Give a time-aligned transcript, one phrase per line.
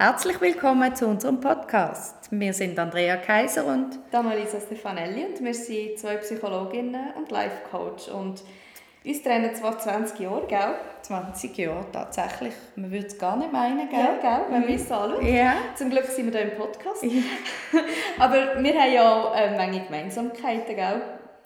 [0.00, 2.28] Herzlich willkommen zu unserem Podcast.
[2.30, 8.08] Wir sind Andrea Kaiser und Damalisa Stefanelli und wir sind zwei Psychologinnen und Life Coach
[8.08, 8.42] und
[9.04, 10.74] uns trennen zwar 20 Jahre, gell?
[11.02, 12.54] 20 Jahre, tatsächlich.
[12.76, 13.98] Man würde es gar nicht meinen, gell?
[13.98, 14.46] Ja, gell?
[14.48, 15.22] Wenn man es anschaut.
[15.22, 15.52] Ja.
[15.74, 17.04] Zum Glück sind wir hier im Podcast.
[18.18, 21.02] Aber wir haben ja auch eine Menge Gemeinsamkeiten, gell?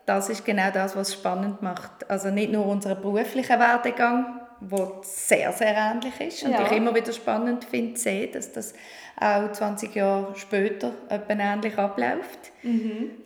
[0.06, 2.08] Das ist genau das, was es spannend macht.
[2.08, 6.62] Also nicht nur unseren beruflichen Werdegang, der sehr, sehr ähnlich ist und Ja.
[6.66, 8.74] ich immer wieder spannend finde, zu sehen, dass das
[9.20, 12.52] auch 20 Jahre später ähnlich abläuft,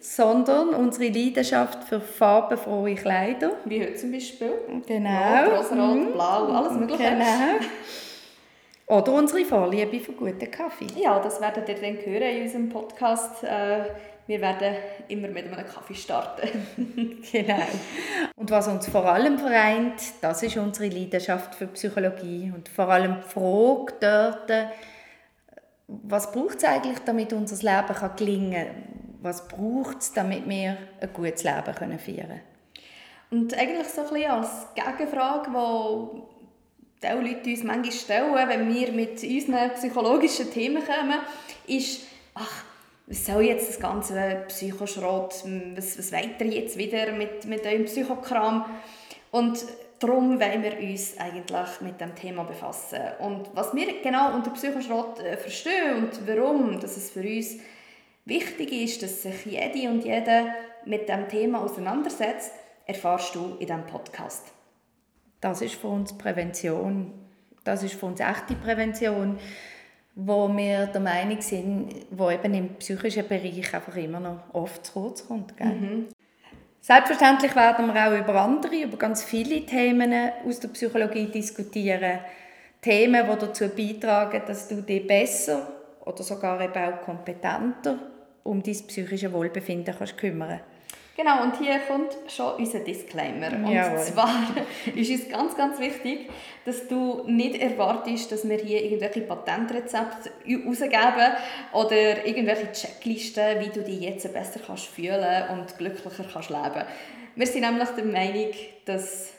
[0.00, 3.52] sondern unsere Leidenschaft für farbenfrohe Kleider.
[3.64, 4.52] Wie heute zum Beispiel.
[4.86, 5.44] Genau.
[5.56, 6.12] Rosa, rot, Mhm.
[6.12, 7.02] blau, alles mögliche.
[7.04, 7.64] Genau.
[8.98, 10.86] Oder unsere Vorliebe für guten Kaffee.
[10.96, 13.44] Ja, das werdet ihr dann hören in unserem Podcast.
[13.44, 13.80] Äh,
[14.28, 14.77] Wir werden
[15.09, 17.23] immer mit einem Kaffee starten.
[17.32, 17.62] Genau.
[18.36, 23.16] Und was uns vor allem vereint, das ist unsere Leidenschaft für Psychologie und vor allem
[23.16, 24.66] die Frage dort, äh,
[25.86, 28.77] was braucht es eigentlich, damit unser Leben kann gelingen kann?
[29.22, 32.41] Was braucht es, damit wir ein gutes Leben können führen können?
[33.30, 36.22] Und eigentlich so ein bisschen als Gegenfrage, die
[37.02, 41.20] die Leute uns manchmal stellen, wenn wir mit unseren psychologischen Themen kommen,
[41.67, 42.02] ist,
[42.34, 42.64] ach,
[43.09, 45.42] was soll jetzt das ganze Psychoschrott,
[45.75, 48.67] was, was weiter jetzt wieder mit, mit eurem Psychokram?
[49.31, 49.64] Und
[49.98, 53.01] darum wollen wir uns eigentlich mit dem Thema befassen.
[53.20, 57.56] Und was wir genau unter Psychoschrott äh, verstehen und warum dass es für uns
[58.27, 62.53] wichtig ist, dass sich jede und jeder mit dem Thema auseinandersetzt,
[62.86, 64.53] erfahrst du in diesem Podcast.
[65.41, 67.12] Das ist für uns Prävention.
[67.64, 69.39] Das ist für uns echte Prävention,
[70.20, 74.92] wo wir der Meinung sind, wo eben im psychischen Bereich einfach immer noch oft zu
[74.92, 75.56] kurz kommt.
[75.56, 76.06] Gell?
[76.80, 80.12] Selbstverständlich werden wir auch über andere, über ganz viele Themen
[80.44, 82.19] aus der Psychologie diskutieren.
[82.80, 85.69] Themen, die dazu beitragen, dass du dich besser
[86.05, 87.98] oder sogar eben auch kompetenter
[88.42, 90.61] um dein psychische Wohlbefinden kannst kümmern
[91.19, 93.52] Genau, und hier kommt schon unser Disclaimer.
[93.52, 93.98] Und Jawohl.
[93.98, 94.55] zwar
[94.95, 96.30] ist uns ganz, ganz wichtig,
[96.64, 100.30] dass du nicht erwartest, dass wir hier irgendwelche Patentrezepte
[100.64, 101.33] rausgeben
[101.73, 106.84] oder irgendwelche Checklisten, wie du dich jetzt besser kannst fühlen und glücklicher kannst leben.
[107.35, 108.52] Wir sind nämlich der Meinung,
[108.85, 109.33] dass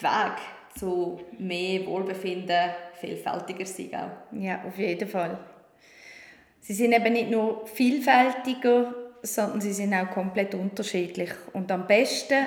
[0.00, 3.96] der Weg zu mehr Wohlbefinden vielfältiger sind.
[3.96, 4.10] Auch.
[4.30, 5.40] Ja, auf jeden Fall.
[6.60, 11.30] Sie sind eben nicht nur vielfältiger, sondern sie sind auch komplett unterschiedlich.
[11.52, 12.46] Und am besten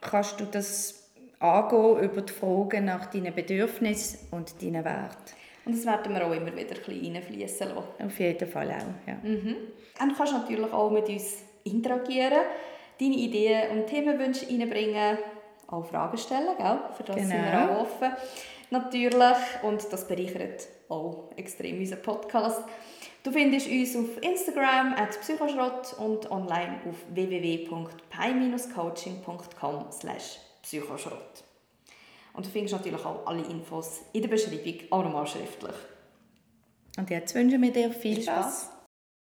[0.00, 1.10] kannst du das
[1.40, 5.32] angehen über die Fragen nach deinen Bedürfnissen und deinen Werten.
[5.64, 8.04] Und das werden wir auch immer wieder ein bisschen reinfließen lassen.
[8.04, 9.08] Auf jeden Fall auch.
[9.08, 9.18] Ja.
[9.22, 12.40] Dann kannst du natürlich auch mit uns interagieren,
[12.98, 15.18] deine Ideen und Themenwünsche einbringen,
[15.68, 16.78] auch Fragen stellen, gell?
[16.96, 17.72] für das sind wir Genau.
[17.74, 18.10] auch offen.
[18.70, 22.62] Natürlich, und das bereichert auch extrem unseren Podcast.
[23.22, 29.86] Du findest uns auf Instagram at psychoschrott und online auf www.pi-coaching.com
[30.62, 31.44] psychoschrott.
[32.34, 35.74] Und du findest natürlich auch alle Infos in der Beschreibung, auch nochmal schriftlich.
[36.96, 38.22] Und jetzt wünschen wir dir viel.
[38.22, 38.70] Spaß.